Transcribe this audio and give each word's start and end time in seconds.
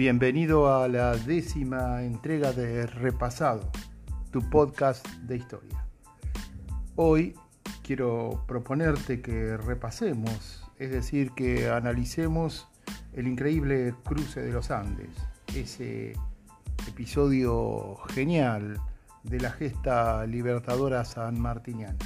Bienvenido 0.00 0.74
a 0.74 0.88
la 0.88 1.14
décima 1.14 2.02
entrega 2.02 2.54
de 2.54 2.86
Repasado, 2.86 3.70
tu 4.30 4.40
podcast 4.48 5.06
de 5.06 5.36
historia. 5.36 5.84
Hoy 6.96 7.34
quiero 7.82 8.42
proponerte 8.48 9.20
que 9.20 9.58
repasemos, 9.58 10.66
es 10.78 10.90
decir, 10.90 11.32
que 11.32 11.68
analicemos 11.68 12.66
el 13.12 13.28
increíble 13.28 13.94
cruce 14.02 14.40
de 14.40 14.50
los 14.50 14.70
Andes, 14.70 15.10
ese 15.54 16.14
episodio 16.88 17.96
genial 18.08 18.80
de 19.22 19.38
la 19.38 19.50
gesta 19.50 20.24
libertadora 20.24 21.04
sanmartiniana. 21.04 21.98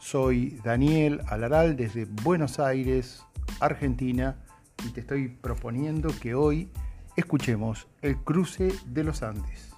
Soy 0.00 0.60
Daniel 0.64 1.20
Alaral 1.28 1.76
desde 1.76 2.04
Buenos 2.04 2.58
Aires, 2.58 3.22
Argentina, 3.60 4.42
y 4.86 4.90
te 4.90 5.00
estoy 5.00 5.28
proponiendo 5.28 6.10
que 6.20 6.34
hoy 6.34 6.68
escuchemos 7.16 7.88
el 8.02 8.18
cruce 8.18 8.68
de 8.86 9.04
los 9.04 9.22
Andes. 9.22 9.70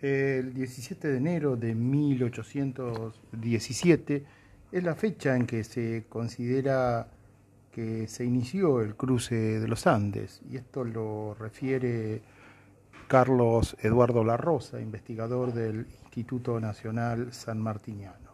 El 0.00 0.54
17 0.54 1.08
de 1.08 1.16
enero 1.16 1.56
de 1.56 1.74
1817 1.74 4.24
es 4.72 4.82
la 4.82 4.94
fecha 4.96 5.36
en 5.36 5.46
que 5.46 5.62
se 5.62 6.06
considera 6.08 7.06
que 7.70 8.08
se 8.08 8.24
inició 8.24 8.80
el 8.80 8.96
cruce 8.96 9.60
de 9.60 9.68
los 9.68 9.86
Andes 9.86 10.40
y 10.50 10.56
esto 10.56 10.82
lo 10.84 11.34
refiere 11.34 12.22
Carlos 13.08 13.76
Eduardo 13.80 14.24
La 14.24 14.36
Rosa, 14.36 14.80
investigador 14.80 15.52
del 15.52 15.86
Instituto 16.04 16.60
Nacional 16.60 17.32
San 17.32 17.60
Martiniano. 17.60 18.32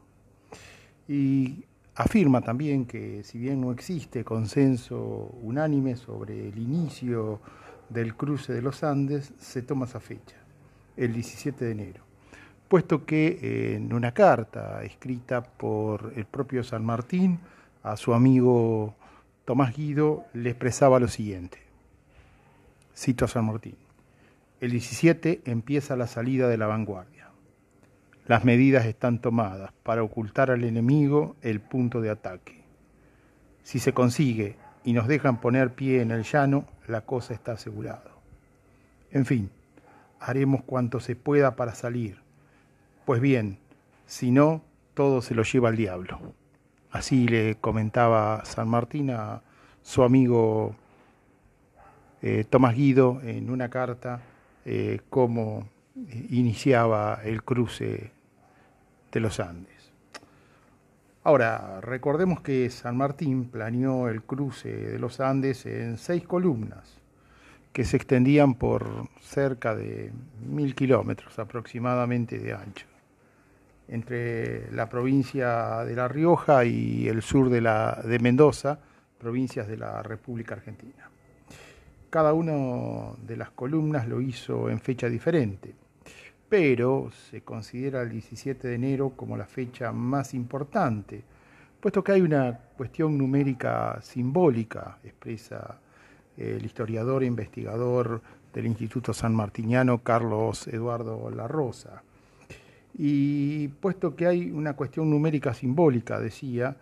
Y 1.09 1.65
afirma 1.95 2.41
también 2.41 2.87
que 2.87 3.25
si 3.25 3.39
bien 3.39 3.61
no 3.61 3.73
existe 3.73 4.25
consenso 4.25 5.35
unánime 5.43 5.97
sobre 5.97 6.49
el 6.49 6.59
inicio 6.59 7.41
del 7.89 8.15
cruce 8.15 8.53
de 8.53 8.63
los 8.63 8.85
Andes, 8.85 9.33
se 9.39 9.63
toma 9.63 9.87
esa 9.87 10.01
fecha, 10.01 10.37
el 10.97 11.13
17 11.13 11.65
de 11.65 11.73
enero, 11.73 12.05
puesto 12.69 13.05
que 13.05 13.75
en 13.75 13.93
una 13.93 14.13
carta 14.13 14.85
escrita 14.85 15.43
por 15.43 16.13
el 16.15 16.27
propio 16.27 16.63
San 16.63 16.85
Martín 16.85 17.41
a 17.83 17.97
su 17.97 18.13
amigo 18.13 18.95
Tomás 19.45 19.75
Guido 19.75 20.27
le 20.35 20.51
expresaba 20.51 21.01
lo 21.01 21.09
siguiente. 21.09 21.59
Cito 22.95 23.25
a 23.25 23.29
San 23.29 23.47
Martín. 23.47 23.88
El 24.61 24.73
17 24.73 25.43
empieza 25.45 25.95
la 25.95 26.09
salida 26.09 26.49
de 26.49 26.57
la 26.57 26.67
vanguardia. 26.67 27.31
Las 28.27 28.45
medidas 28.45 28.87
están 28.87 29.21
tomadas 29.21 29.73
para 29.85 30.03
ocultar 30.03 30.51
al 30.51 30.65
enemigo 30.65 31.37
el 31.43 31.61
punto 31.61 32.01
de 32.01 32.11
ataque. 32.11 32.65
Si 33.63 33.79
se 33.79 33.93
consigue 33.93 34.57
y 34.83 34.95
nos 34.95 35.07
dejan 35.07 35.41
poner 35.41 35.75
pie 35.75 36.03
en 36.03 36.11
el 36.11 36.25
llano, 36.25 36.67
la 36.89 37.03
cosa 37.03 37.35
está 37.35 37.53
asegurada. 37.53 38.11
En 39.13 39.27
fin, 39.27 39.49
haremos 40.19 40.65
cuanto 40.65 40.99
se 40.99 41.15
pueda 41.15 41.55
para 41.55 41.75
salir. 41.75 42.21
Pues 43.05 43.21
bien, 43.21 43.59
si 44.07 44.33
no, 44.33 44.63
todo 44.95 45.23
se 45.23 45.37
lo 45.37 45.45
lleva 45.45 45.69
al 45.69 45.77
diablo. 45.77 46.35
Así 46.91 47.29
le 47.29 47.55
comentaba 47.61 48.45
San 48.45 48.69
Martín 48.69 49.11
a 49.11 49.41
su 49.83 50.03
amigo 50.03 50.75
eh, 52.23 52.45
Tomás 52.51 52.75
Guido 52.75 53.21
en 53.23 53.51
una 53.51 53.71
carta 53.71 54.21
eh, 54.65 55.01
cómo 55.11 55.69
iniciaba 56.31 57.21
el 57.25 57.43
cruce 57.43 58.11
de 59.11 59.21
los 59.21 59.41
Andes. 59.41 59.93
Ahora, 61.25 61.81
recordemos 61.81 62.41
que 62.41 62.71
San 62.71 62.97
Martín 62.97 63.51
planeó 63.51 64.09
el 64.09 64.23
cruce 64.23 64.75
de 64.75 64.99
los 64.99 65.21
Andes 65.21 65.67
en 65.67 65.99
seis 65.99 66.25
columnas 66.25 66.99
que 67.73 67.85
se 67.85 67.97
extendían 67.97 68.55
por 68.55 69.09
cerca 69.21 69.75
de 69.75 70.11
mil 70.47 70.75
kilómetros 70.75 71.39
aproximadamente 71.39 72.39
de 72.39 72.53
ancho, 72.53 72.87
entre 73.89 74.73
la 74.73 74.89
provincia 74.89 75.85
de 75.85 75.95
La 75.95 76.09
Rioja 76.09 76.65
y 76.65 77.09
el 77.09 77.23
sur 77.23 77.51
de, 77.51 77.61
la, 77.61 78.01
de 78.05 78.19
Mendoza, 78.19 78.79
provincias 79.19 79.69
de 79.69 79.77
la 79.77 80.03
República 80.03 80.55
Argentina. 80.55 81.08
Cada 82.11 82.33
una 82.33 83.13
de 83.27 83.37
las 83.37 83.51
columnas 83.51 84.09
lo 84.09 84.23
hizo 84.23 84.71
en 84.71 84.81
fecha 84.81 85.09
diferente, 85.09 85.75
pero 86.49 87.11
se 87.31 87.43
considera 87.43 88.01
el 88.01 88.09
17 88.09 88.67
de 88.67 88.75
enero 88.75 89.11
como 89.11 89.37
la 89.37 89.47
fecha 89.47 89.93
más 89.93 90.33
importante, 90.33 91.23
puesto 91.81 92.03
que 92.03 92.13
hay 92.13 92.23
una 92.23 92.59
cuestión 92.77 93.19
numérica 93.19 93.99
simbólica, 94.01 94.99
expresa 95.05 95.79
el 96.39 96.65
historiador 96.65 97.23
e 97.23 97.27
investigador 97.27 98.23
del 98.55 98.67
Instituto 98.67 99.13
San 99.13 99.35
Martiniano 99.35 100.03
Carlos 100.03 100.67
Eduardo 100.69 101.31
La 101.31 101.47
Rosa. 101.47 102.03
Y 102.97 103.69
puesto 103.69 104.17
que 104.17 104.27
hay 104.27 104.51
una 104.51 104.75
cuestión 104.75 105.11
numérica 105.11 105.53
simbólica, 105.53 106.19
decía, 106.19 106.77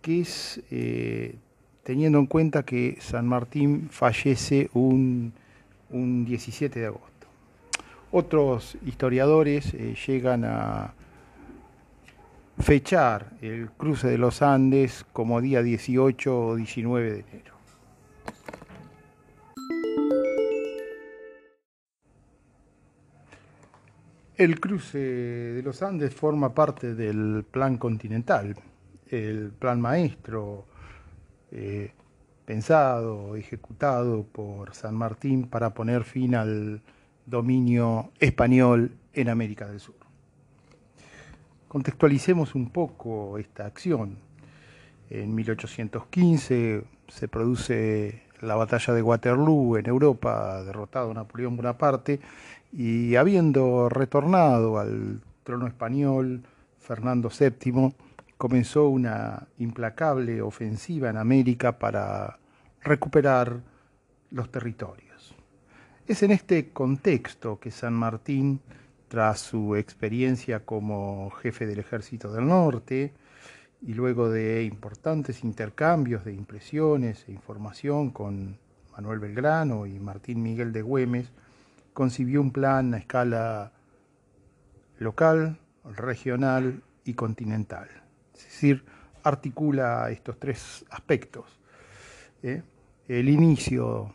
que 0.00 0.20
es 0.20 0.62
eh, 0.70 1.36
teniendo 1.82 2.18
en 2.18 2.26
cuenta 2.26 2.64
que 2.64 2.98
San 3.00 3.26
Martín 3.26 3.88
fallece 3.90 4.70
un, 4.74 5.32
17 5.90 6.80
de 6.80 6.86
agosto. 6.86 7.26
Otros 8.10 8.78
historiadores 8.86 9.74
eh, 9.74 9.94
llegan 10.06 10.44
a 10.44 10.94
fechar 12.58 13.32
el 13.42 13.70
cruce 13.70 14.08
de 14.08 14.16
los 14.16 14.40
Andes 14.40 15.04
como 15.12 15.40
día 15.40 15.62
18 15.62 16.46
o 16.46 16.56
19 16.56 17.12
de 17.12 17.18
enero. 17.20 17.52
El 24.36 24.58
cruce 24.60 24.98
de 24.98 25.62
los 25.62 25.82
Andes 25.82 26.14
forma 26.14 26.54
parte 26.54 26.94
del 26.94 27.44
plan 27.50 27.76
continental, 27.76 28.56
el 29.10 29.52
plan 29.58 29.80
maestro 29.80 30.66
eh, 31.52 31.92
pensado, 32.44 33.36
ejecutado 33.36 34.24
por 34.24 34.74
San 34.74 34.94
Martín 34.94 35.46
para 35.46 35.74
poner 35.74 36.04
fin 36.04 36.34
al 36.34 36.80
dominio 37.26 38.10
español 38.18 38.92
en 39.12 39.28
América 39.28 39.66
del 39.66 39.78
Sur. 39.78 39.94
Contextualicemos 41.68 42.54
un 42.54 42.70
poco 42.70 43.38
esta 43.38 43.66
acción. 43.66 44.16
En 45.10 45.34
1815 45.34 46.84
se 47.08 47.28
produce 47.28 48.22
la 48.40 48.56
batalla 48.56 48.92
de 48.94 49.02
Waterloo 49.02 49.76
en 49.76 49.86
Europa, 49.86 50.62
derrotado 50.64 51.14
Napoleón 51.14 51.56
Bonaparte, 51.56 52.20
y 52.72 53.16
habiendo 53.16 53.88
retornado 53.88 54.78
al 54.78 55.20
trono 55.44 55.66
español 55.66 56.42
Fernando 56.78 57.30
VII, 57.30 57.94
comenzó 58.42 58.88
una 58.88 59.46
implacable 59.58 60.42
ofensiva 60.42 61.08
en 61.08 61.16
América 61.16 61.78
para 61.78 62.40
recuperar 62.82 63.60
los 64.32 64.50
territorios. 64.50 65.36
Es 66.08 66.24
en 66.24 66.32
este 66.32 66.70
contexto 66.70 67.60
que 67.60 67.70
San 67.70 67.94
Martín, 67.94 68.58
tras 69.06 69.38
su 69.38 69.76
experiencia 69.76 70.64
como 70.64 71.30
jefe 71.30 71.66
del 71.66 71.78
ejército 71.78 72.32
del 72.32 72.48
norte, 72.48 73.12
y 73.80 73.94
luego 73.94 74.28
de 74.28 74.64
importantes 74.64 75.44
intercambios 75.44 76.24
de 76.24 76.32
impresiones 76.32 77.24
e 77.28 77.30
información 77.30 78.10
con 78.10 78.58
Manuel 78.90 79.20
Belgrano 79.20 79.86
y 79.86 80.00
Martín 80.00 80.42
Miguel 80.42 80.72
de 80.72 80.82
Güemes, 80.82 81.30
concibió 81.92 82.40
un 82.40 82.50
plan 82.50 82.92
a 82.92 82.98
escala 82.98 83.70
local, 84.98 85.60
regional 85.84 86.82
y 87.04 87.14
continental 87.14 88.01
es 88.46 88.52
decir, 88.52 88.84
articula 89.22 90.10
estos 90.10 90.38
tres 90.38 90.84
aspectos. 90.90 91.60
¿eh? 92.42 92.62
El 93.08 93.28
inicio, 93.28 94.12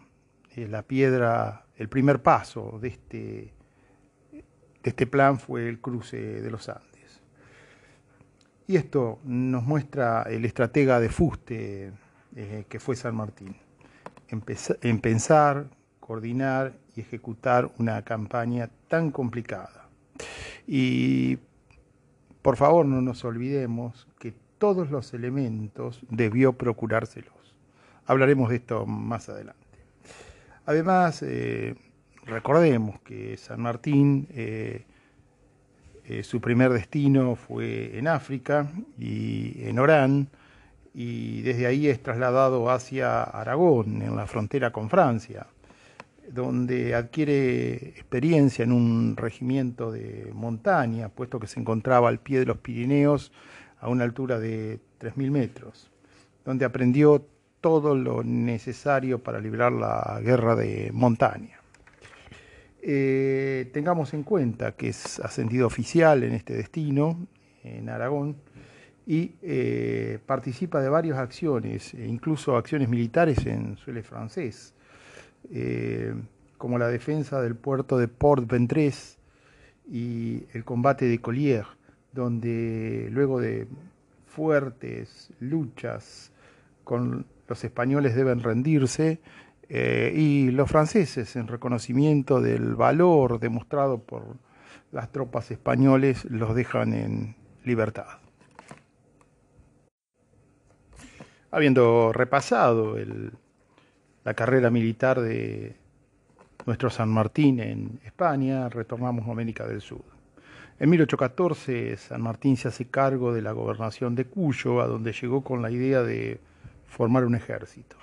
eh, 0.56 0.68
la 0.68 0.84
piedra, 0.84 1.66
el 1.76 1.90
primer 1.90 2.22
paso 2.22 2.80
de 2.82 2.88
este, 2.90 3.54
de 4.32 4.90
este 4.90 5.08
plan 5.08 5.40
fue 5.40 5.68
el 5.68 5.80
cruce 5.80 6.42
de 6.42 6.52
los 6.52 6.70
Andes. 6.70 7.22
Y 8.68 8.76
esto 8.76 9.20
nos 9.24 9.64
muestra 9.64 10.24
el 10.24 10.44
estratega 10.44 11.00
de 11.00 11.10
fuste 11.10 11.94
eh, 12.36 12.66
que 12.68 12.80
fue 12.80 12.96
San 12.96 13.16
Martín, 13.16 13.56
en 14.30 15.00
pensar, 15.00 15.70
coordinar 16.02 16.74
y 16.96 17.02
ejecutar 17.02 17.72
una 17.78 18.02
campaña 18.04 18.70
tan 18.88 19.12
complicada. 19.12 19.88
Y 20.66 21.38
por 22.48 22.56
favor, 22.56 22.86
no 22.86 23.02
nos 23.02 23.26
olvidemos 23.26 24.08
que 24.20 24.34
todos 24.58 24.90
los 24.90 25.14
elementos 25.14 26.00
debió 26.10 26.54
procurárselos. 26.54 27.34
Hablaremos 28.06 28.48
de 28.50 28.56
esto 28.56 28.86
más 28.86 29.28
adelante. 29.28 29.68
Además, 30.66 31.22
eh, 31.24 31.76
recordemos 32.26 33.02
que 33.02 33.36
San 33.36 33.60
Martín 33.60 34.30
eh, 34.32 34.86
Eh, 36.10 36.24
su 36.24 36.40
primer 36.40 36.72
destino 36.72 37.36
fue 37.36 37.98
en 37.98 38.08
África 38.08 38.72
y 38.98 39.68
en 39.68 39.78
Orán, 39.78 40.30
y 40.94 41.42
desde 41.42 41.68
ahí 41.68 41.90
es 41.90 42.02
trasladado 42.02 42.70
hacia 42.70 43.24
Aragón, 43.24 44.02
en 44.02 44.16
la 44.16 44.26
frontera 44.26 44.72
con 44.72 44.90
Francia, 44.90 45.48
donde 46.32 46.94
adquiere 46.96 47.74
experiencia 47.90 48.64
en 48.64 48.72
un 48.72 49.16
regimiento 49.16 49.92
de 49.92 50.32
montaña, 50.34 51.10
puesto 51.10 51.40
que 51.40 51.48
se 51.48 51.60
encontraba 51.60 52.10
al 52.10 52.20
pie 52.20 52.40
de 52.40 52.46
los 52.46 52.58
Pirineos 52.58 53.32
a 53.80 53.90
una 53.90 54.04
altura 54.04 54.40
de 54.40 54.80
3.000 55.00 55.32
metros, 55.32 55.90
donde 56.44 56.66
aprendió 56.66 57.26
todo 57.62 57.96
lo 57.96 58.24
necesario 58.24 59.20
para 59.20 59.40
librar 59.40 59.72
la 59.72 60.20
guerra 60.24 60.56
de 60.56 60.92
montaña. 60.94 61.60
Eh, 62.82 63.70
tengamos 63.74 64.14
en 64.14 64.24
cuenta 64.24 64.74
que 64.74 64.90
es 64.90 65.20
ascendido 65.20 65.68
oficial 65.68 66.24
en 66.24 66.34
este 66.34 66.54
destino, 66.54 67.28
en 67.64 67.90
Aragón, 67.90 68.38
y 69.06 69.36
eh, 69.42 70.20
participa 70.26 70.82
de 70.82 70.90
varias 70.90 71.18
acciones, 71.18 71.94
e 71.94 72.06
incluso 72.06 72.56
acciones 72.56 72.90
militares 72.90 73.46
en 73.46 73.78
suelo 73.78 74.04
francés, 74.04 74.74
eh, 75.52 76.14
como 76.58 76.78
la 76.78 76.88
defensa 76.88 77.42
del 77.42 77.56
puerto 77.56 77.98
de 77.98 78.08
Port-Ventress 78.08 79.18
y 79.90 80.44
el 80.54 80.66
combate 80.66 81.06
de 81.06 81.20
Collier, 81.20 81.66
donde 82.14 83.10
luego 83.12 83.40
de 83.40 83.68
fuertes 84.26 85.32
luchas 85.40 86.32
con 86.84 87.26
los 87.48 87.64
españoles 87.64 88.16
deben 88.16 88.42
rendirse 88.42 89.20
eh, 89.70 90.14
y 90.16 90.52
los 90.52 90.70
franceses, 90.70 91.36
en 91.36 91.48
reconocimiento 91.48 92.42
del 92.42 92.76
valor 92.76 93.40
demostrado 93.40 94.00
por 94.00 94.38
las 94.92 95.12
tropas 95.12 95.52
españoles, 95.52 96.26
los 96.26 96.56
dejan 96.56 96.94
en 96.94 97.36
libertad. 97.64 98.08
habiendo 101.52 102.12
repasado 102.14 102.98
la 104.28 104.34
carrera 104.34 104.70
militar 104.70 105.22
de 105.22 105.78
nuestro 106.66 106.90
San 106.90 107.08
Martín 107.08 107.62
en 107.62 108.02
España, 108.04 108.68
retornamos 108.68 109.26
a 109.26 109.32
América 109.32 109.66
del 109.66 109.80
Sur. 109.80 110.04
En 110.80 110.90
1814 110.90 111.96
San 111.96 112.22
Martín 112.22 112.58
se 112.58 112.68
hace 112.68 112.90
cargo 112.90 113.34
de 113.34 113.42
la 113.42 113.54
gobernación 113.54 114.16
de 114.16 114.26
Cuyo, 114.26 114.82
a 114.82 114.88
donde 114.88 115.14
llegó 115.14 115.46
con 115.46 115.62
la 115.62 115.72
idea 115.72 116.04
de 116.04 116.42
formar 116.88 117.24
un 117.24 117.36
ejército. 117.36 117.96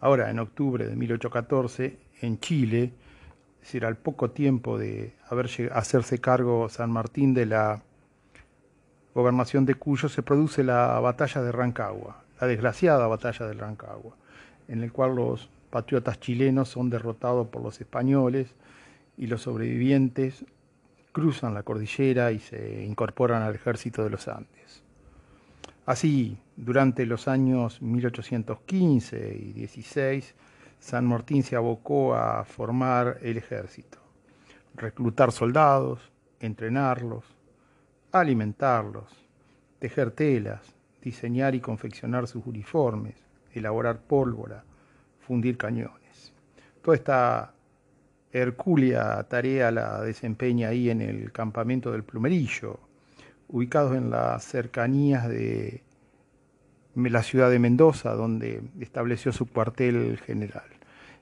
Ahora, 0.00 0.30
en 0.30 0.40
octubre 0.40 0.84
de 0.84 0.96
1814, 0.96 1.96
en 2.22 2.40
Chile, 2.40 2.90
es 3.60 3.68
decir, 3.68 3.84
al 3.84 3.96
poco 3.96 4.32
tiempo 4.32 4.78
de 4.78 5.14
haber 5.30 5.48
hacerse 5.72 6.18
cargo 6.18 6.68
San 6.68 6.90
Martín 6.90 7.34
de 7.34 7.46
la 7.46 7.84
gobernación 9.14 9.64
de 9.64 9.76
Cuyo, 9.76 10.08
se 10.08 10.24
produce 10.24 10.64
la 10.64 10.98
batalla 10.98 11.40
de 11.40 11.52
Rancagua, 11.52 12.24
la 12.40 12.48
desgraciada 12.48 13.06
batalla 13.06 13.46
del 13.46 13.60
Rancagua, 13.60 14.16
en 14.68 14.82
el 14.82 14.92
cual 14.92 15.16
los 15.16 15.48
patriotas 15.70 16.20
chilenos 16.20 16.68
son 16.68 16.90
derrotados 16.90 17.48
por 17.48 17.62
los 17.62 17.80
españoles 17.80 18.54
y 19.16 19.26
los 19.26 19.42
sobrevivientes 19.42 20.44
cruzan 21.12 21.54
la 21.54 21.62
cordillera 21.62 22.32
y 22.32 22.38
se 22.38 22.84
incorporan 22.84 23.42
al 23.42 23.54
ejército 23.54 24.04
de 24.04 24.10
los 24.10 24.28
Andes. 24.28 24.82
Así, 25.86 26.36
durante 26.56 27.06
los 27.06 27.28
años 27.28 27.80
1815 27.80 29.36
y 29.38 29.52
16, 29.52 30.34
San 30.78 31.06
Martín 31.06 31.42
se 31.42 31.56
abocó 31.56 32.14
a 32.14 32.44
formar 32.44 33.18
el 33.22 33.36
ejército, 33.36 33.98
reclutar 34.74 35.32
soldados, 35.32 36.00
entrenarlos, 36.40 37.24
alimentarlos, 38.12 39.04
tejer 39.78 40.10
telas, 40.10 40.74
diseñar 41.02 41.54
y 41.54 41.60
confeccionar 41.60 42.26
sus 42.26 42.44
uniformes, 42.46 43.25
elaborar 43.58 43.98
pólvora, 44.00 44.64
fundir 45.20 45.56
cañones. 45.56 46.32
Toda 46.82 46.96
esta 46.96 47.52
hercúlea 48.32 49.22
tarea 49.24 49.70
la 49.70 50.00
desempeña 50.02 50.68
ahí 50.68 50.90
en 50.90 51.00
el 51.00 51.32
campamento 51.32 51.92
del 51.92 52.04
Plumerillo, 52.04 52.78
ubicados 53.48 53.96
en 53.96 54.10
las 54.10 54.44
cercanías 54.44 55.28
de 55.28 55.82
la 56.94 57.22
ciudad 57.22 57.50
de 57.50 57.58
Mendoza, 57.58 58.14
donde 58.14 58.62
estableció 58.80 59.32
su 59.32 59.46
cuartel 59.46 60.18
general. 60.18 60.64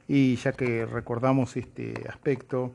Y 0.07 0.37
ya 0.37 0.53
que 0.53 0.87
recordamos 0.87 1.57
este 1.57 1.95
aspecto, 2.09 2.75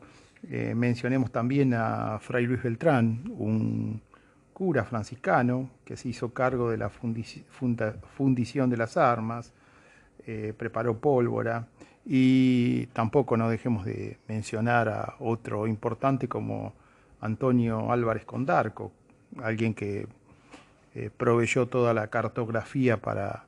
eh, 0.49 0.73
mencionemos 0.75 1.31
también 1.31 1.73
a 1.73 2.19
Fray 2.19 2.45
Luis 2.45 2.63
Beltrán, 2.63 3.23
un 3.37 4.01
cura 4.59 4.83
franciscano 4.83 5.69
que 5.85 5.95
se 5.95 6.09
hizo 6.09 6.33
cargo 6.33 6.69
de 6.69 6.75
la 6.75 6.89
fundición 6.89 8.69
de 8.69 8.75
las 8.75 8.97
armas, 8.97 9.53
eh, 10.27 10.53
preparó 10.55 10.97
pólvora 10.97 11.65
y 12.05 12.87
tampoco 12.87 13.37
no 13.37 13.49
dejemos 13.49 13.85
de 13.85 14.17
mencionar 14.27 14.89
a 14.89 15.15
otro 15.19 15.65
importante 15.65 16.27
como 16.27 16.73
Antonio 17.21 17.89
Álvarez 17.89 18.25
Condarco, 18.25 18.91
alguien 19.41 19.73
que 19.73 20.07
eh, 20.93 21.09
proveyó 21.15 21.67
toda 21.67 21.93
la 21.93 22.07
cartografía 22.07 22.97
para 22.97 23.45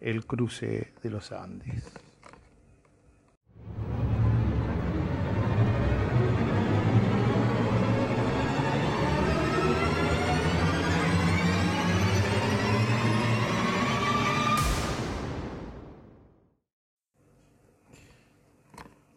el 0.00 0.24
cruce 0.24 0.94
de 1.02 1.10
los 1.10 1.32
Andes. 1.32 2.05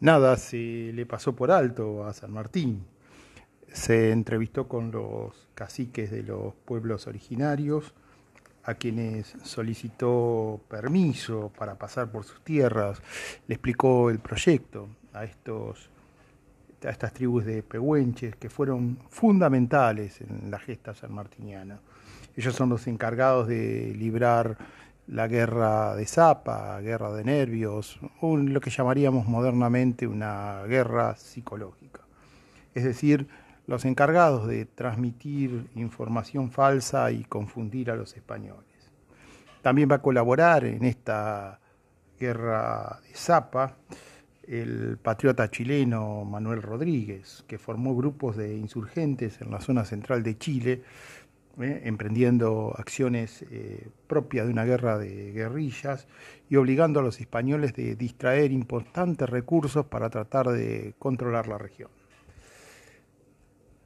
Nada 0.01 0.38
se 0.38 0.92
le 0.94 1.06
pasó 1.06 1.36
por 1.36 1.51
alto 1.51 2.06
a 2.06 2.13
San 2.13 2.31
Martín. 2.31 2.86
Se 3.74 4.12
entrevistó 4.12 4.68
con 4.68 4.92
los 4.92 5.50
caciques 5.56 6.10
de 6.10 6.24
los 6.24 6.54
pueblos 6.66 7.06
originarios, 7.07 7.94
a 8.63 8.75
quienes 8.75 9.36
solicitó 9.44 10.62
permiso 10.69 11.51
para 11.57 11.75
pasar 11.75 12.12
por 12.12 12.24
sus 12.24 12.42
tierras, 12.42 13.02
le 13.47 13.56
explicó 13.56 14.09
el 14.09 14.19
proyecto 14.19 14.88
a, 15.12 15.24
estos, 15.26 15.90
a 16.85 16.90
estas 16.90 17.12
tribus 17.14 17.45
de 17.45 17.64
pehuenches 17.64 18.35
que 18.35 18.50
fueron 18.50 19.00
fundamentales 19.09 20.21
en 20.21 20.50
la 20.50 20.59
gesta 20.59 20.94
sanmartiniana. 20.94 21.80
Ellos 22.38 22.56
son 22.56 22.69
los 22.69 22.88
encargados 22.88 23.47
de 23.47 23.94
librar 23.97 24.57
la 25.11 25.28
guerra 25.28 25.95
de 25.95 26.06
Zapa, 26.06 26.80
guerra 26.81 27.11
de 27.13 27.23
nervios, 27.23 27.99
lo 28.21 28.61
que 28.61 28.69
llamaríamos 28.69 29.28
modernamente 29.28 30.06
una 30.06 30.63
guerra 30.68 31.16
psicológica. 31.16 32.01
Es 32.75 32.83
decir, 32.83 33.28
los 33.66 33.85
encargados 33.85 34.47
de 34.47 34.66
transmitir 34.66 35.68
información 35.75 36.51
falsa 36.51 37.11
y 37.11 37.23
confundir 37.23 37.89
a 37.89 37.95
los 37.95 38.16
españoles. 38.16 38.66
También 39.63 39.89
va 39.89 39.95
a 39.95 40.01
colaborar 40.01 40.63
en 40.66 40.85
esta 40.85 41.59
guerra 42.19 42.99
de 43.07 43.16
Zapa 43.16 43.78
el 44.47 44.97
patriota 45.01 45.49
chileno 45.49 46.23
Manuel 46.23 46.61
Rodríguez, 46.61 47.44
que 47.47 47.57
formó 47.57 47.95
grupos 47.95 48.37
de 48.37 48.57
insurgentes 48.57 49.42
en 49.42 49.51
la 49.51 49.61
zona 49.61 49.85
central 49.85 50.21
de 50.21 50.37
Chile 50.37 50.83
¿eh? 51.61 51.81
emprendiendo 51.85 52.73
acciones 52.78 53.45
eh, 53.51 53.87
propias 54.07 54.47
de 54.47 54.54
una 54.54 54.66
guerra 54.66 54.97
de 54.97 55.31
guerrillas 55.31 56.07
y 56.49 56.56
obligando 56.56 56.99
a 56.99 57.04
los 57.04 57.19
españoles 57.19 57.73
de 57.73 57.95
distraer 57.95 58.51
importantes 58.51 59.30
recursos 59.30 59.85
para 59.85 60.09
tratar 60.09 60.49
de 60.49 60.95
controlar 60.99 61.47
la 61.47 61.57
región. 61.57 61.89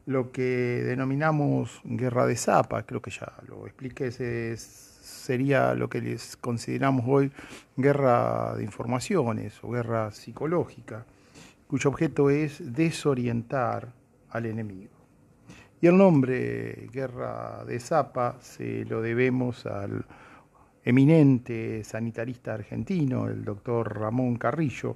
Lo 0.06 0.32
que 0.32 0.84
denominamos 0.84 1.82
guerra 1.86 2.26
de 2.26 2.36
zapa, 2.36 2.84
creo 2.84 3.02
que 3.02 3.12
ya 3.12 3.32
lo 3.48 3.66
expliqué, 3.66 4.12
sería 4.12 5.74
lo 5.76 5.90
que 5.90 6.02
les 6.02 6.36
consideramos 6.36 7.06
hoy 7.08 7.32
guerra 7.78 8.56
de 8.56 8.64
informaciones 8.64 9.64
o 9.64 9.72
guerra 9.72 10.12
psicológica, 10.12 11.06
cuyo 11.68 11.90
objeto 11.90 12.30
es 12.30 12.74
desorientar 12.74 13.94
al 14.30 14.46
enemigo. 14.46 15.03
Y 15.84 15.88
el 15.88 15.98
nombre 15.98 16.88
Guerra 16.94 17.66
de 17.66 17.78
Zapa 17.78 18.38
se 18.40 18.86
lo 18.86 19.02
debemos 19.02 19.66
al 19.66 20.06
eminente 20.86 21.84
sanitarista 21.84 22.54
argentino, 22.54 23.28
el 23.28 23.44
doctor 23.44 24.00
Ramón 24.00 24.38
Carrillo, 24.38 24.96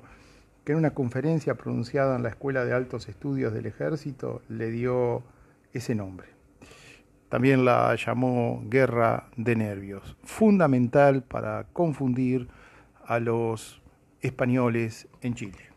que 0.64 0.72
en 0.72 0.78
una 0.78 0.92
conferencia 0.92 1.56
pronunciada 1.56 2.16
en 2.16 2.24
la 2.24 2.30
Escuela 2.30 2.64
de 2.64 2.72
Altos 2.72 3.10
Estudios 3.10 3.52
del 3.52 3.66
Ejército 3.66 4.44
le 4.48 4.72
dio 4.72 5.24
ese 5.74 5.94
nombre. 5.94 6.30
También 7.28 7.66
la 7.66 7.94
llamó 7.96 8.64
guerra 8.70 9.28
de 9.36 9.58
nervios, 9.58 10.16
fundamental 10.24 11.22
para 11.22 11.66
confundir 11.74 12.48
a 13.06 13.20
los 13.20 13.82
españoles 14.22 15.10
en 15.22 15.34
Chile. 15.34 15.77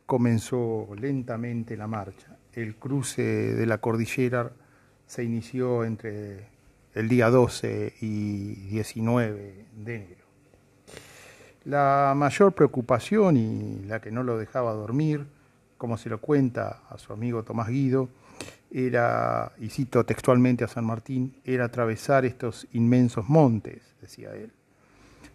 comenzó 0.06 0.88
lentamente 0.98 1.76
la 1.76 1.86
marcha. 1.86 2.31
El 2.54 2.76
cruce 2.76 3.22
de 3.22 3.64
la 3.64 3.78
cordillera 3.78 4.52
se 5.06 5.24
inició 5.24 5.84
entre 5.84 6.48
el 6.94 7.08
día 7.08 7.30
12 7.30 7.94
y 8.02 8.54
19 8.68 9.66
de 9.74 9.94
enero. 9.94 10.26
La 11.64 12.12
mayor 12.14 12.52
preocupación 12.52 13.38
y 13.38 13.84
la 13.86 14.02
que 14.02 14.10
no 14.10 14.22
lo 14.22 14.36
dejaba 14.36 14.74
dormir, 14.74 15.24
como 15.78 15.96
se 15.96 16.10
lo 16.10 16.20
cuenta 16.20 16.82
a 16.90 16.98
su 16.98 17.14
amigo 17.14 17.42
Tomás 17.42 17.68
Guido, 17.68 18.10
era, 18.70 19.52
y 19.58 19.70
cito 19.70 20.04
textualmente 20.04 20.64
a 20.64 20.68
San 20.68 20.84
Martín, 20.84 21.34
era 21.44 21.64
atravesar 21.64 22.26
estos 22.26 22.66
inmensos 22.72 23.30
montes, 23.30 23.80
decía 23.98 24.34
él. 24.34 24.52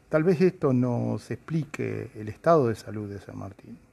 Tal 0.10 0.24
vez 0.24 0.40
esto 0.42 0.72
nos 0.72 1.32
explique 1.32 2.12
el 2.14 2.30
estado 2.30 2.68
de 2.68 2.76
salud 2.76 3.10
de 3.10 3.20
San 3.20 3.40
Martín 3.40 3.87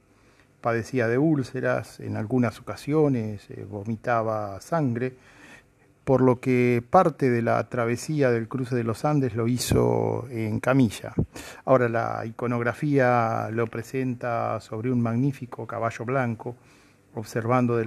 padecía 0.65 1.07
de 1.07 1.19
úlceras, 1.19 1.99
en 1.99 2.17
algunas 2.17 2.59
ocasiones 2.59 3.47
eh, 3.51 3.67
vomitaba 3.69 4.59
sangre, 4.61 5.13
por 6.03 6.21
lo 6.21 6.39
que 6.39 6.83
parte 6.89 7.29
de 7.29 7.43
la 7.43 7.69
travesía 7.69 8.31
del 8.31 8.47
cruce 8.47 8.75
de 8.75 8.83
los 8.83 9.05
Andes 9.05 9.35
lo 9.35 9.47
hizo 9.47 10.25
en 10.31 10.59
camilla. 10.59 11.13
Ahora 11.65 11.87
la 11.87 12.25
iconografía 12.25 13.47
lo 13.51 13.67
presenta 13.67 14.59
sobre 14.59 14.91
un 14.91 15.01
magnífico 15.03 15.67
caballo 15.67 16.03
blanco, 16.03 16.55
observando 17.13 17.77
de 17.77 17.85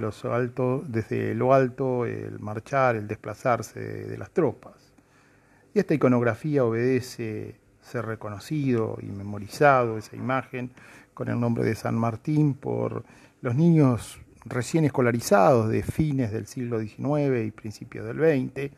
desde 0.87 1.35
lo 1.35 1.53
alto 1.53 2.05
el 2.05 2.39
marchar, 2.39 2.95
el 2.95 3.09
desplazarse 3.09 3.81
de 3.81 4.17
las 4.17 4.31
tropas. 4.31 4.93
Y 5.73 5.79
esta 5.79 5.95
iconografía 5.95 6.63
obedece 6.63 7.59
ser 7.81 8.05
reconocido 8.05 8.97
y 9.01 9.07
memorizado 9.07 9.97
esa 9.97 10.15
imagen 10.15 10.71
con 11.19 11.27
el 11.27 11.37
nombre 11.37 11.65
de 11.65 11.75
San 11.75 11.95
Martín 11.95 12.53
por 12.53 13.03
los 13.41 13.53
niños 13.53 14.21
recién 14.45 14.85
escolarizados 14.85 15.67
de 15.67 15.83
fines 15.83 16.31
del 16.31 16.47
siglo 16.47 16.79
XIX 16.79 17.45
y 17.45 17.51
principios 17.51 18.05
del 18.05 18.19
XX. 18.19 18.73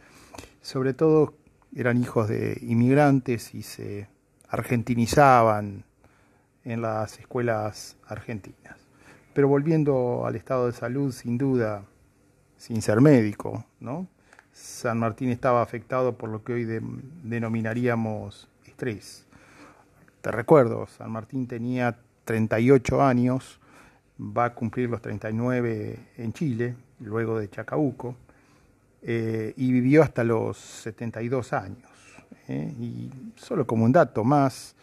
Sobre 0.60 0.96
todo 0.96 1.36
eran 1.76 2.02
hijos 2.02 2.28
de 2.30 2.58
inmigrantes 2.64 3.54
y 3.54 3.62
se 3.62 4.08
argentinizaban 4.50 5.84
en 6.64 6.82
las 6.82 7.20
escuelas 7.20 7.96
argentinas. 8.08 8.76
Pero 9.36 9.48
volviendo 9.48 10.26
al 10.26 10.36
estado 10.36 10.66
de 10.66 10.74
salud, 10.74 11.12
sin 11.12 11.38
duda, 11.38 11.86
sin 12.58 12.82
ser 12.82 13.02
médico, 13.02 13.66
¿no? 13.80 14.08
San 14.52 14.98
Martín 14.98 15.30
estaba 15.30 15.62
afectado 15.62 16.18
por 16.18 16.32
lo 16.32 16.44
que 16.44 16.54
hoy 16.54 16.66
denominaríamos 17.22 18.50
estrés. 18.66 19.28
Te 20.22 20.32
recuerdo, 20.32 20.88
San 20.88 21.12
Martín 21.12 21.46
tenía 21.46 22.00
38 22.32 23.04
años, 23.04 23.60
va 24.18 24.46
a 24.46 24.54
cumplir 24.54 24.90
los 24.90 25.02
39 25.02 26.00
en 26.16 26.32
Chile, 26.32 26.76
luego 27.02 27.38
de 27.38 27.50
Chacabuco, 27.50 28.16
eh, 29.02 29.54
y 29.58 29.70
vivió 29.74 30.02
hasta 30.02 30.24
los 30.24 30.58
72 30.58 31.52
años. 31.52 31.90
¿eh? 32.48 32.74
Y 32.80 33.10
solo 33.36 33.68
como 33.68 33.84
un 33.84 33.92
dato 33.92 34.24
más, 34.24 34.78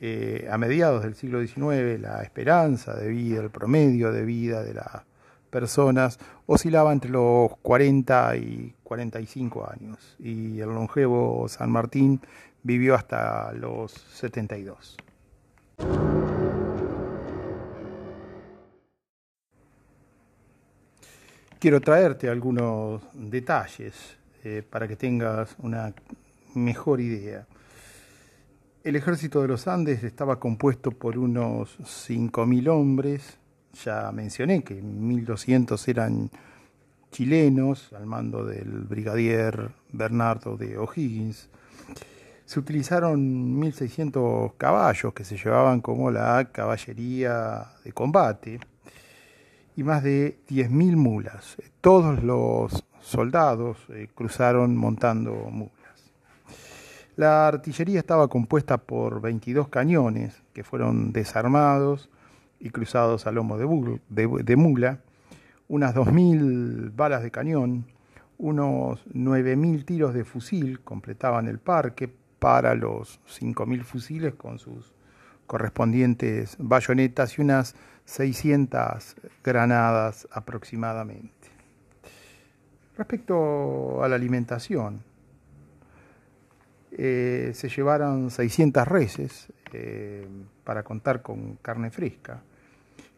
eh, 0.00 0.46
a 0.48 0.56
mediados 0.56 1.02
del 1.02 1.16
siglo 1.16 1.44
XIX 1.44 2.00
la 2.00 2.22
esperanza 2.22 2.94
de 2.94 3.08
vida, 3.08 3.40
el 3.40 3.50
promedio 3.50 4.12
de 4.12 4.24
vida 4.24 4.62
de 4.62 4.74
las 4.74 5.02
personas 5.50 6.20
oscilaba 6.46 6.92
entre 6.92 7.10
los 7.10 7.56
40 7.62 8.36
y 8.36 8.76
45 8.84 9.68
años, 9.68 10.14
y 10.20 10.60
el 10.60 10.68
longevo 10.68 11.48
San 11.48 11.72
Martín 11.72 12.20
vivió 12.62 12.94
hasta 12.94 13.52
los 13.54 13.90
72. 13.90 14.96
Quiero 21.58 21.80
traerte 21.80 22.28
algunos 22.28 23.02
detalles 23.12 24.16
eh, 24.44 24.62
para 24.68 24.86
que 24.86 24.96
tengas 24.96 25.56
una 25.58 25.92
mejor 26.54 27.00
idea. 27.00 27.46
El 28.84 28.96
ejército 28.96 29.42
de 29.42 29.48
los 29.48 29.66
Andes 29.66 30.04
estaba 30.04 30.38
compuesto 30.38 30.92
por 30.92 31.18
unos 31.18 31.78
5.000 31.80 32.68
hombres, 32.68 33.38
ya 33.84 34.10
mencioné 34.12 34.62
que 34.62 34.80
1.200 34.80 35.88
eran 35.88 36.30
chilenos 37.10 37.92
al 37.92 38.06
mando 38.06 38.44
del 38.44 38.70
brigadier 38.82 39.70
Bernardo 39.92 40.56
de 40.56 40.78
O'Higgins. 40.78 41.48
Se 42.44 42.60
utilizaron 42.60 43.60
1.600 43.60 44.52
caballos 44.56 45.12
que 45.12 45.24
se 45.24 45.36
llevaban 45.36 45.80
como 45.80 46.10
la 46.10 46.50
caballería 46.52 47.66
de 47.84 47.92
combate 47.92 48.60
y 49.78 49.84
más 49.84 50.02
de 50.02 50.40
10.000 50.48 50.96
mulas. 50.96 51.56
Todos 51.80 52.24
los 52.24 52.84
soldados 53.00 53.78
eh, 53.90 54.08
cruzaron 54.12 54.76
montando 54.76 55.32
mulas. 55.52 56.10
La 57.14 57.46
artillería 57.46 58.00
estaba 58.00 58.26
compuesta 58.26 58.78
por 58.78 59.20
22 59.20 59.68
cañones 59.68 60.42
que 60.52 60.64
fueron 60.64 61.12
desarmados 61.12 62.10
y 62.58 62.70
cruzados 62.70 63.28
a 63.28 63.30
lomo 63.30 63.56
de, 63.56 64.56
mula, 64.56 64.98
unas 65.68 65.94
2.000 65.94 66.96
balas 66.96 67.22
de 67.22 67.30
cañón, 67.30 67.86
unos 68.36 69.06
9.000 69.14 69.84
tiros 69.84 70.12
de 70.12 70.24
fusil 70.24 70.80
completaban 70.80 71.46
el 71.46 71.60
parque 71.60 72.12
para 72.40 72.74
los 72.74 73.20
5.000 73.28 73.84
fusiles 73.84 74.34
con 74.34 74.58
sus 74.58 74.92
correspondientes 75.46 76.56
bayonetas 76.58 77.38
y 77.38 77.42
unas 77.42 77.76
600 78.08 79.16
granadas 79.44 80.26
aproximadamente. 80.32 81.30
Respecto 82.96 84.02
a 84.02 84.08
la 84.08 84.16
alimentación, 84.16 85.04
eh, 86.90 87.50
se 87.52 87.68
llevaron 87.68 88.30
600 88.30 88.88
reses 88.88 89.52
eh, 89.74 90.26
para 90.64 90.82
contar 90.82 91.20
con 91.20 91.56
carne 91.56 91.90
fresca, 91.90 92.42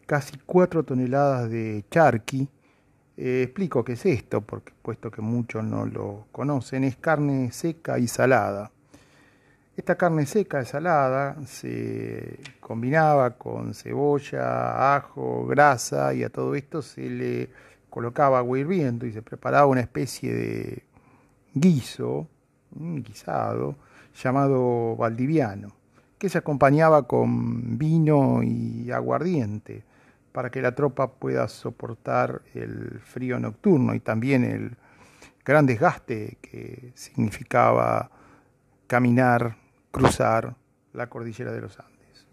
casi 0.05 0.37
4 0.45 0.83
toneladas 0.83 1.49
de 1.49 1.85
charqui. 1.89 2.49
Eh, 3.15 3.43
explico 3.43 3.85
qué 3.85 3.93
es 3.93 4.05
esto, 4.05 4.41
porque 4.41 4.73
puesto 4.81 5.09
que 5.09 5.21
muchos 5.21 5.63
no 5.63 5.85
lo 5.85 6.27
conocen, 6.33 6.83
es 6.83 6.97
carne 6.97 7.53
seca 7.53 7.97
y 7.97 8.07
salada 8.09 8.71
esta 9.77 9.95
carne 9.95 10.25
seca 10.25 10.65
salada 10.65 11.37
se 11.45 12.39
combinaba 12.59 13.31
con 13.37 13.73
cebolla, 13.73 14.95
ajo, 14.95 15.47
grasa 15.47 16.13
y 16.13 16.23
a 16.23 16.29
todo 16.29 16.55
esto 16.55 16.81
se 16.81 17.09
le 17.09 17.49
colocaba 17.89 18.39
agua 18.39 18.59
hirviendo 18.59 19.05
y 19.05 19.13
se 19.13 19.21
preparaba 19.21 19.67
una 19.67 19.81
especie 19.81 20.33
de 20.33 20.83
guiso, 21.53 22.27
un 22.75 23.01
guisado, 23.01 23.75
llamado 24.21 24.95
valdiviano, 24.97 25.69
que 26.17 26.29
se 26.29 26.37
acompañaba 26.37 27.07
con 27.07 27.77
vino 27.77 28.43
y 28.43 28.91
aguardiente 28.91 29.83
para 30.31 30.49
que 30.49 30.61
la 30.61 30.75
tropa 30.75 31.11
pueda 31.11 31.47
soportar 31.47 32.41
el 32.53 32.99
frío 33.03 33.39
nocturno 33.39 33.93
y 33.95 33.99
también 34.01 34.43
el 34.43 34.77
gran 35.43 35.65
desgaste 35.65 36.37
que 36.41 36.91
significaba 36.93 38.11
caminar 38.87 39.60
cruzar 39.91 40.55
la 40.93 41.07
cordillera 41.07 41.51
de 41.51 41.61
los 41.61 41.79
Andes. 41.79 42.27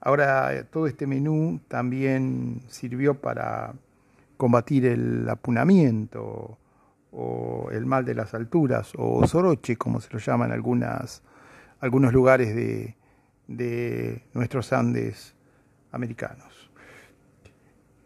Ahora, 0.00 0.54
eh, 0.54 0.64
todo 0.64 0.86
este 0.86 1.06
menú 1.06 1.60
también 1.68 2.62
sirvió 2.68 3.14
para 3.20 3.74
combatir 4.36 4.86
el 4.86 5.28
apunamiento 5.28 6.58
o 7.12 7.68
el 7.70 7.86
mal 7.86 8.04
de 8.04 8.14
las 8.14 8.34
alturas, 8.34 8.92
o 8.96 9.26
soroche, 9.26 9.76
como 9.76 10.00
se 10.00 10.12
lo 10.12 10.18
llaman 10.18 10.50
algunos 10.52 12.12
lugares 12.12 12.54
de, 12.54 12.96
de 13.46 14.22
nuestros 14.34 14.72
Andes 14.72 15.34
americanos. 15.92 16.70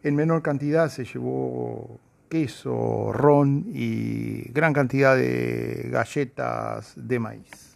En 0.03 0.15
menor 0.15 0.43
cantidad 0.43 0.89
se 0.91 1.05
llevó 1.05 1.99
queso, 2.29 3.11
ron 3.13 3.65
y 3.69 4.51
gran 4.53 4.73
cantidad 4.73 5.17
de 5.17 5.89
galletas 5.91 6.93
de 6.97 7.19
maíz. 7.19 7.68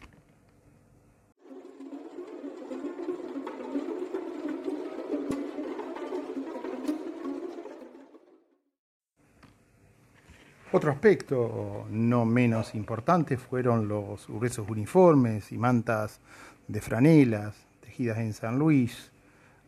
Otro 10.74 10.90
aspecto 10.90 11.84
no 11.90 12.24
menos 12.24 12.74
importante 12.74 13.36
fueron 13.36 13.88
los 13.88 14.26
gruesos 14.26 14.66
uniformes 14.70 15.52
y 15.52 15.58
mantas 15.58 16.18
de 16.66 16.80
franelas 16.80 17.54
tejidas 17.82 18.16
en 18.16 18.32
San 18.32 18.58
Luis. 18.58 19.12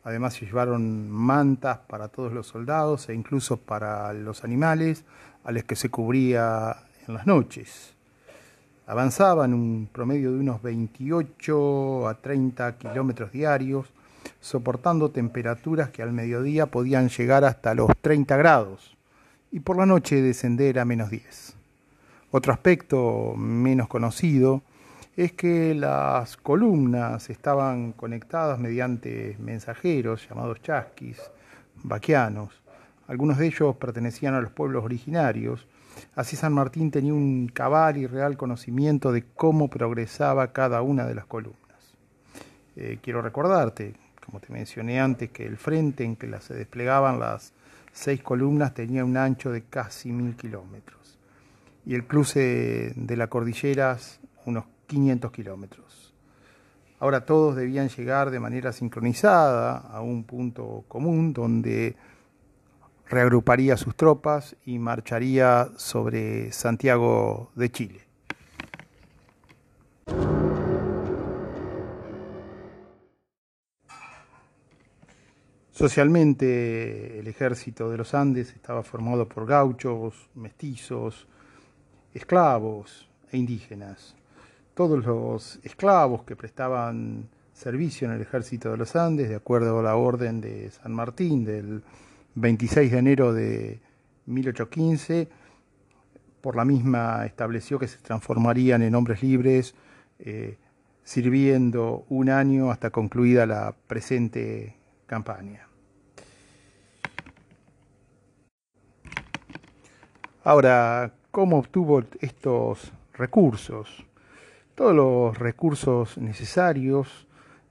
Además 0.03 0.33
se 0.33 0.47
llevaron 0.47 1.11
mantas 1.11 1.77
para 1.89 2.09
todos 2.09 2.33
los 2.33 2.47
soldados 2.47 3.11
e 3.11 3.15
incluso 3.15 3.59
para 3.59 4.15
los 4.15 4.45
animales 4.45 5.05
a 5.45 5.53
los 5.53 5.65
que 5.65 5.77
se 5.77 5.91
cubría 5.91 6.75
en 7.07 7.13
las 7.13 7.27
noches. 7.27 7.93
Avanzaban 8.87 9.53
un 9.53 9.91
promedio 9.93 10.33
de 10.33 10.39
unos 10.39 10.63
28 10.63 12.09
a 12.09 12.15
30 12.15 12.79
kilómetros 12.79 13.31
diarios, 13.31 13.89
soportando 14.41 15.11
temperaturas 15.11 15.91
que 15.91 16.03
al 16.03 16.13
mediodía 16.13 16.65
podían 16.65 17.11
llegar 17.11 17.45
hasta 17.45 17.75
los 17.75 17.91
30 18.01 18.39
grados 18.39 18.95
y 19.55 19.61
por 19.61 19.77
la 19.77 19.87
noche 19.87 20.21
descender 20.21 20.81
a 20.81 20.85
menos 20.85 21.11
10. 21.11 21.55
Otro 22.33 22.53
aspecto 22.53 23.35
menos 23.37 23.87
conocido 23.87 24.63
es 25.17 25.31
que 25.31 25.77
las 25.77 26.37
columnas 26.37 27.31
estaban 27.31 27.93
conectadas 27.93 28.59
mediante 28.59 29.37
mensajeros 29.39 30.29
llamados 30.29 30.61
chasquis, 30.61 31.23
vaquianos. 31.85 32.65
Algunos 33.07 33.39
de 33.39 33.47
ellos 33.47 33.77
pertenecían 33.77 34.35
a 34.35 34.41
los 34.41 34.51
pueblos 34.51 34.85
originarios. 34.85 35.69
Así 36.17 36.35
San 36.35 36.53
Martín 36.53 36.91
tenía 36.91 37.15
un 37.15 37.47
cabal 37.47 37.97
y 37.97 38.09
real 38.09 38.37
conocimiento 38.37 39.13
de 39.13 39.23
cómo 39.37 39.71
progresaba 39.71 40.53
cada 40.53 40.83
una 40.83 41.07
de 41.07 41.15
las 41.15 41.27
columnas. 41.27 41.95
Eh, 42.75 42.99
quiero 43.01 43.23
recordarte, 43.23 43.95
como 44.27 44.41
te 44.41 44.53
mencioné 44.53 44.99
antes, 44.99 45.31
que 45.31 45.47
el 45.47 45.59
frente 45.59 46.03
en 46.03 46.17
que 46.17 46.41
se 46.41 46.55
desplegaban 46.55 47.21
las 47.21 47.53
seis 47.95 48.23
columnas 48.23 48.75
tenía 48.75 49.05
un 49.05 49.17
ancho 49.17 49.53
de 49.53 49.63
casi 49.63 50.11
mil 50.13 50.35
kilómetros 50.37 51.19
y 51.87 51.95
el 51.95 52.07
cruce 52.07 52.93
de 52.97 53.17
las 53.17 53.29
cordilleras 53.29 54.21
unos 54.45 54.65
500 54.89 55.31
kilómetros. 55.31 56.13
Ahora 56.99 57.25
todos 57.25 57.57
debían 57.57 57.89
llegar 57.89 58.31
de 58.31 58.41
manera 58.41 58.73
sincronizada 58.73 59.79
a 59.79 60.01
un 60.01 60.25
punto 60.25 60.85
común 60.89 61.33
donde 61.33 61.97
reagruparía 63.09 63.77
sus 63.77 63.95
tropas 63.95 64.57
y 64.65 64.79
marcharía 64.79 65.69
sobre 65.77 66.51
Santiago 66.53 67.53
de 67.55 67.71
Chile. 67.71 68.04
Socialmente 75.75 77.19
el 77.19 77.27
ejército 77.27 77.91
de 77.91 77.97
los 77.97 78.15
Andes 78.15 78.53
estaba 78.53 78.85
formado 78.85 79.29
por 79.29 79.45
gauchos, 79.45 80.31
mestizos, 80.37 81.27
esclavos 82.15 83.11
e 83.33 83.39
indígenas. 83.39 84.15
Todos 84.75 85.05
los 85.05 85.59
esclavos 85.65 86.23
que 86.23 86.37
prestaban 86.37 87.29
servicio 87.53 88.07
en 88.07 88.15
el 88.15 88.21
ejército 88.21 88.71
de 88.71 88.77
los 88.77 88.95
Andes, 88.95 89.29
de 89.29 89.35
acuerdo 89.35 89.81
a 89.81 89.83
la 89.83 89.97
orden 89.97 90.41
de 90.41 90.71
San 90.71 90.93
Martín 90.93 91.45
del 91.45 91.83
26 92.37 92.93
de 92.93 92.99
enero 92.99 93.33
de 93.33 93.81
1815, 94.27 95.29
por 96.41 96.55
la 96.55 96.65
misma 96.65 97.27
estableció 97.27 97.81
que 97.81 97.89
se 97.89 97.99
transformarían 97.99 98.83
en 98.83 98.95
hombres 98.95 99.25
libres, 99.25 99.75
eh, 100.21 100.57
sirviendo 101.03 102.07
un 102.11 102.31
año 102.31 102.71
hasta 102.71 102.91
concluida 102.91 103.45
la 103.45 103.75
presente 103.89 104.77
campaña. 105.07 105.69
Ahora, 110.43 111.15
¿cómo 111.31 111.59
obtuvo 111.59 112.03
estos 112.21 112.93
recursos? 113.15 114.05
Todos 114.75 114.95
los 114.95 115.39
recursos 115.39 116.19
necesarios, 116.19 117.27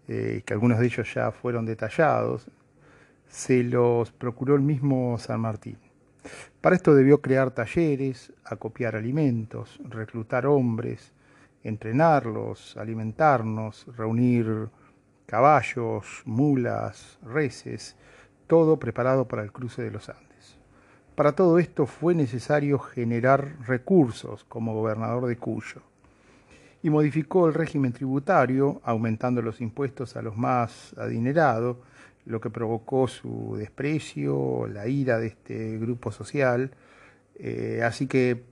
eh, 0.07 0.41
que 0.45 0.53
algunos 0.53 0.79
de 0.79 0.87
ellos 0.87 1.13
ya 1.13 1.31
fueron 1.31 1.65
detallados, 1.65 2.49
se 3.27 3.63
los 3.63 4.11
procuró 4.11 4.55
el 4.55 4.61
mismo 4.61 5.17
San 5.17 5.41
Martín. 5.41 5.77
Para 6.61 6.75
esto 6.75 6.95
debió 6.95 7.21
crear 7.21 7.51
talleres, 7.51 8.33
acopiar 8.43 8.95
alimentos, 8.95 9.79
reclutar 9.89 10.45
hombres, 10.45 11.13
entrenarlos, 11.63 12.77
alimentarnos, 12.77 13.85
reunir 13.97 14.69
caballos, 15.25 16.23
mulas, 16.25 17.19
reses, 17.23 17.95
todo 18.47 18.77
preparado 18.77 19.27
para 19.27 19.43
el 19.43 19.51
cruce 19.51 19.81
de 19.81 19.91
los 19.91 20.09
Andes. 20.09 20.57
Para 21.15 21.33
todo 21.33 21.59
esto 21.59 21.85
fue 21.85 22.15
necesario 22.15 22.79
generar 22.79 23.55
recursos 23.67 24.43
como 24.45 24.73
gobernador 24.73 25.27
de 25.27 25.37
Cuyo 25.37 25.81
y 26.83 26.89
modificó 26.89 27.47
el 27.47 27.53
régimen 27.53 27.93
tributario, 27.93 28.81
aumentando 28.83 29.41
los 29.41 29.61
impuestos 29.61 30.17
a 30.17 30.21
los 30.21 30.35
más 30.35 30.93
adinerados, 30.97 31.77
lo 32.25 32.41
que 32.41 32.49
provocó 32.49 33.07
su 33.07 33.55
desprecio, 33.57 34.67
la 34.67 34.87
ira 34.87 35.17
de 35.17 35.27
este 35.27 35.77
grupo 35.77 36.11
social. 36.11 36.71
Eh, 37.35 37.81
así 37.85 38.05
que 38.05 38.43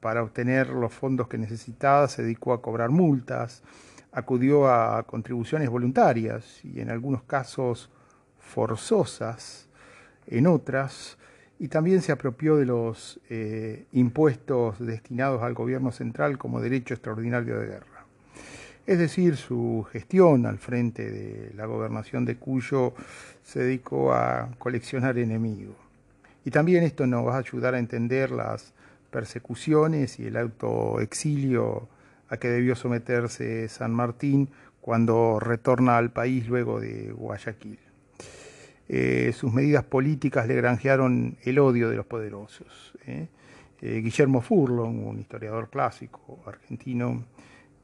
para 0.00 0.22
obtener 0.22 0.70
los 0.70 0.92
fondos 0.92 1.28
que 1.28 1.36
necesitaba 1.36 2.08
se 2.08 2.22
dedicó 2.22 2.54
a 2.54 2.62
cobrar 2.62 2.88
multas, 2.88 3.62
acudió 4.12 4.68
a 4.68 5.02
contribuciones 5.04 5.68
voluntarias 5.68 6.64
y 6.64 6.80
en 6.80 6.90
algunos 6.90 7.22
casos 7.22 7.90
forzosas, 8.38 9.68
en 10.26 10.46
otras, 10.46 11.18
y 11.58 11.68
también 11.68 12.00
se 12.00 12.12
apropió 12.12 12.56
de 12.56 12.64
los 12.64 13.20
eh, 13.28 13.84
impuestos 13.92 14.78
destinados 14.84 15.42
al 15.42 15.54
gobierno 15.54 15.92
central 15.92 16.38
como 16.38 16.60
derecho 16.60 16.94
extraordinario 16.94 17.58
de 17.58 17.66
guerra. 17.66 18.06
Es 18.86 18.98
decir, 18.98 19.36
su 19.36 19.86
gestión 19.92 20.46
al 20.46 20.58
frente 20.58 21.10
de 21.10 21.52
la 21.54 21.66
gobernación 21.66 22.24
de 22.24 22.36
Cuyo 22.36 22.94
se 23.42 23.60
dedicó 23.60 24.12
a 24.12 24.48
coleccionar 24.58 25.18
enemigos. 25.18 25.76
Y 26.44 26.50
también 26.50 26.82
esto 26.82 27.06
nos 27.06 27.26
va 27.26 27.36
a 27.36 27.38
ayudar 27.38 27.74
a 27.74 27.78
entender 27.78 28.30
las 28.30 28.72
persecuciones 29.10 30.18
y 30.18 30.26
el 30.26 30.36
autoexilio 30.36 31.88
a 32.30 32.36
que 32.38 32.48
debió 32.48 32.76
someterse 32.76 33.68
San 33.68 33.92
Martín 33.92 34.48
cuando 34.80 35.38
retorna 35.38 35.98
al 35.98 36.10
país 36.10 36.48
luego 36.48 36.80
de 36.80 37.12
Guayaquil. 37.12 37.78
Eh, 38.88 39.32
sus 39.34 39.52
medidas 39.52 39.84
políticas 39.84 40.48
le 40.48 40.54
granjearon 40.54 41.36
el 41.42 41.58
odio 41.58 41.90
de 41.90 41.96
los 41.96 42.06
poderosos. 42.06 42.94
¿eh? 43.06 43.28
Eh, 43.82 44.00
Guillermo 44.02 44.40
Furlong, 44.40 45.06
un 45.06 45.18
historiador 45.18 45.68
clásico 45.70 46.40
argentino 46.46 47.24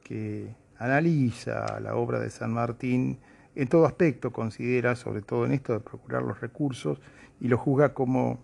que 0.02 0.48
analiza 0.78 1.80
la 1.80 1.96
obra 1.96 2.20
de 2.20 2.30
San 2.30 2.52
Martín, 2.52 3.18
en 3.54 3.68
todo 3.68 3.86
aspecto 3.86 4.32
considera, 4.32 4.94
sobre 4.94 5.22
todo 5.22 5.46
en 5.46 5.52
esto 5.52 5.72
de 5.72 5.80
procurar 5.80 6.22
los 6.22 6.40
recursos, 6.40 7.00
y 7.40 7.48
lo 7.48 7.56
juzga 7.58 7.94
como, 7.94 8.38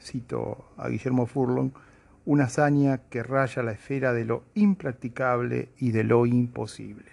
cito 0.00 0.72
a 0.76 0.88
Guillermo 0.88 1.26
Furlong, 1.26 1.70
una 2.30 2.44
hazaña 2.44 2.98
que 3.10 3.24
raya 3.24 3.60
la 3.64 3.72
esfera 3.72 4.12
de 4.12 4.24
lo 4.24 4.44
impracticable 4.54 5.70
y 5.78 5.90
de 5.90 6.04
lo 6.04 6.26
imposible. 6.26 7.10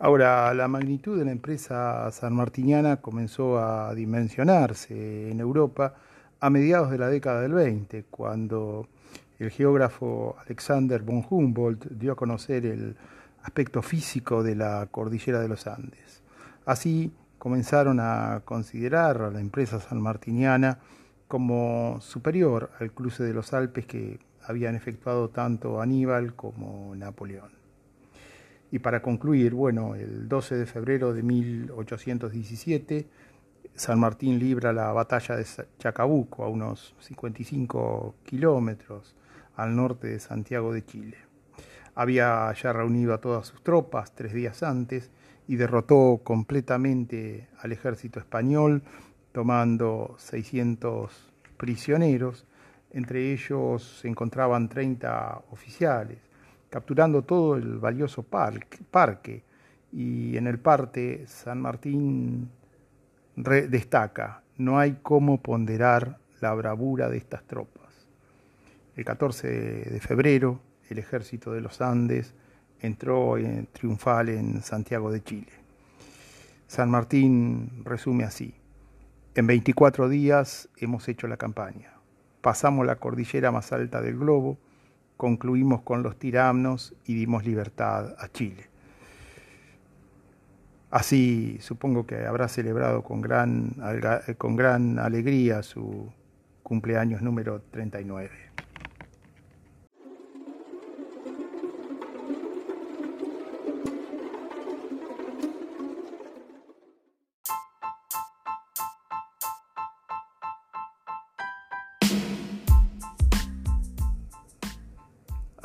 Ahora, 0.00 0.52
la 0.54 0.66
magnitud 0.66 1.16
de 1.16 1.24
la 1.24 1.30
empresa 1.30 2.10
sanmartiniana 2.10 2.96
comenzó 2.96 3.60
a 3.60 3.94
dimensionarse 3.94 5.30
en 5.30 5.38
Europa 5.38 5.94
a 6.40 6.50
mediados 6.50 6.90
de 6.90 6.98
la 6.98 7.06
década 7.06 7.42
del 7.42 7.52
20, 7.52 8.06
cuando 8.10 8.88
el 9.38 9.52
geógrafo 9.52 10.34
Alexander 10.44 11.00
von 11.00 11.24
Humboldt 11.30 11.92
dio 11.92 12.10
a 12.10 12.16
conocer 12.16 12.66
el 12.66 12.96
aspecto 13.44 13.82
físico 13.82 14.42
de 14.42 14.56
la 14.56 14.88
cordillera 14.90 15.38
de 15.38 15.46
los 15.46 15.68
Andes. 15.68 16.24
Así, 16.66 17.12
comenzaron 17.42 17.98
a 17.98 18.42
considerar 18.44 19.20
a 19.20 19.30
la 19.32 19.40
empresa 19.40 19.80
sanmartiniana 19.80 20.78
como 21.26 21.98
superior 22.00 22.70
al 22.78 22.92
cruce 22.92 23.24
de 23.24 23.34
los 23.34 23.52
Alpes 23.52 23.84
que 23.84 24.20
habían 24.44 24.76
efectuado 24.76 25.28
tanto 25.28 25.80
Aníbal 25.80 26.36
como 26.36 26.94
Napoleón. 26.94 27.50
Y 28.70 28.78
para 28.78 29.02
concluir, 29.02 29.54
bueno, 29.54 29.96
el 29.96 30.28
12 30.28 30.54
de 30.54 30.66
febrero 30.66 31.12
de 31.12 31.24
1817, 31.24 33.08
San 33.74 33.98
Martín 33.98 34.38
libra 34.38 34.72
la 34.72 34.92
batalla 34.92 35.34
de 35.34 35.44
Chacabuco, 35.80 36.44
a 36.44 36.48
unos 36.48 36.94
55 37.00 38.14
kilómetros 38.24 39.16
al 39.56 39.74
norte 39.74 40.06
de 40.06 40.20
Santiago 40.20 40.72
de 40.72 40.84
Chile. 40.84 41.16
Había 41.96 42.52
ya 42.52 42.72
reunido 42.72 43.12
a 43.12 43.20
todas 43.20 43.48
sus 43.48 43.64
tropas 43.64 44.14
tres 44.14 44.32
días 44.32 44.62
antes 44.62 45.10
y 45.48 45.56
derrotó 45.56 46.20
completamente 46.22 47.48
al 47.60 47.72
ejército 47.72 48.18
español, 48.20 48.82
tomando 49.32 50.14
600 50.18 51.32
prisioneros, 51.56 52.46
entre 52.92 53.32
ellos 53.32 54.00
se 54.00 54.08
encontraban 54.08 54.68
30 54.68 55.42
oficiales, 55.50 56.18
capturando 56.70 57.22
todo 57.22 57.56
el 57.56 57.78
valioso 57.78 58.22
parque, 58.22 59.42
y 59.92 60.36
en 60.36 60.46
el 60.46 60.58
parte 60.58 61.26
San 61.26 61.60
Martín 61.60 62.50
destaca, 63.36 64.42
no 64.56 64.78
hay 64.78 64.98
cómo 65.02 65.42
ponderar 65.42 66.18
la 66.40 66.52
bravura 66.54 67.08
de 67.08 67.18
estas 67.18 67.44
tropas. 67.44 67.82
El 68.96 69.04
14 69.04 69.48
de 69.48 70.00
febrero, 70.00 70.60
el 70.88 70.98
ejército 70.98 71.52
de 71.52 71.60
los 71.60 71.80
Andes 71.80 72.34
entró 72.82 73.38
en, 73.38 73.66
triunfal 73.66 74.28
en 74.28 74.62
Santiago 74.62 75.10
de 75.10 75.22
Chile. 75.22 75.52
San 76.66 76.90
Martín 76.90 77.82
resume 77.84 78.24
así, 78.24 78.54
en 79.34 79.46
24 79.46 80.08
días 80.08 80.68
hemos 80.76 81.08
hecho 81.08 81.26
la 81.26 81.36
campaña, 81.36 81.92
pasamos 82.40 82.84
la 82.84 82.96
cordillera 82.96 83.50
más 83.50 83.72
alta 83.72 84.02
del 84.02 84.18
globo, 84.18 84.58
concluimos 85.16 85.82
con 85.82 86.02
los 86.02 86.18
tiranos 86.18 86.94
y 87.06 87.14
dimos 87.14 87.44
libertad 87.44 88.14
a 88.18 88.28
Chile. 88.28 88.68
Así 90.90 91.56
supongo 91.60 92.06
que 92.06 92.26
habrá 92.26 92.48
celebrado 92.48 93.02
con 93.02 93.22
gran, 93.22 93.74
con 94.36 94.56
gran 94.56 94.98
alegría 94.98 95.62
su 95.62 96.12
cumpleaños 96.62 97.22
número 97.22 97.62
39. 97.70 98.30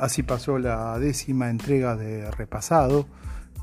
Así 0.08 0.22
pasó 0.22 0.58
la 0.58 0.98
décima 0.98 1.50
entrega 1.50 1.94
de 1.94 2.30
Repasado 2.30 3.06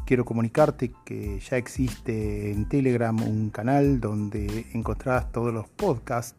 quiero 0.06 0.26
comunicarte 0.26 0.92
que 1.04 1.40
ya 1.40 1.58
existe 1.58 2.52
en 2.52 2.70
Telegram 2.70 3.20
un 3.20 3.50
canal 3.50 4.00
donde 4.00 4.68
encontrarás 4.76 5.32
todos 5.32 5.52
los 5.52 5.68
podcasts. 5.68 6.36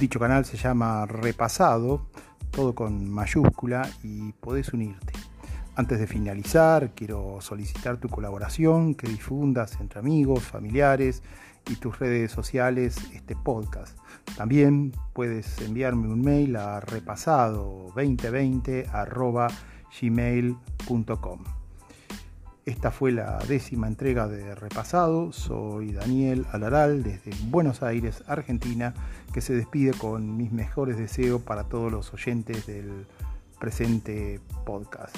Dicho 0.00 0.18
canal 0.18 0.46
se 0.46 0.56
llama 0.56 1.04
Repasado, 1.04 2.06
todo 2.50 2.74
con 2.74 3.10
mayúscula 3.10 3.86
y 4.02 4.32
podés 4.32 4.72
unirte. 4.72 5.17
Antes 5.78 5.98
de 6.00 6.08
finalizar, 6.08 6.90
quiero 6.92 7.38
solicitar 7.40 7.98
tu 7.98 8.08
colaboración, 8.08 8.96
que 8.96 9.06
difundas 9.06 9.78
entre 9.80 10.00
amigos, 10.00 10.42
familiares 10.42 11.22
y 11.70 11.76
tus 11.76 12.00
redes 12.00 12.32
sociales 12.32 12.96
este 13.14 13.36
podcast. 13.36 13.96
También 14.36 14.90
puedes 15.12 15.56
enviarme 15.60 16.08
un 16.08 16.20
mail 16.20 16.56
a 16.56 16.80
repasado2020 16.80 18.88
esta 22.66 22.90
fue 22.90 23.12
la 23.12 23.38
décima 23.46 23.86
entrega 23.86 24.26
de 24.26 24.56
Repasado. 24.56 25.32
Soy 25.32 25.92
Daniel 25.92 26.44
Alaral 26.50 27.04
desde 27.04 27.30
Buenos 27.44 27.84
Aires, 27.84 28.24
Argentina, 28.26 28.94
que 29.32 29.40
se 29.40 29.54
despide 29.54 29.92
con 29.92 30.36
mis 30.36 30.50
mejores 30.50 30.98
deseos 30.98 31.40
para 31.40 31.62
todos 31.64 31.92
los 31.92 32.12
oyentes 32.12 32.66
del 32.66 33.06
presente 33.60 34.40
podcast. 34.66 35.16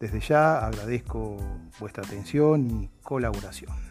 Desde 0.00 0.20
ya 0.20 0.66
agradezco 0.66 1.38
vuestra 1.80 2.02
atención 2.04 2.66
y 2.70 2.90
colaboración. 3.02 3.85